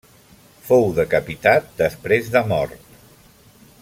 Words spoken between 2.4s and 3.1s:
mort.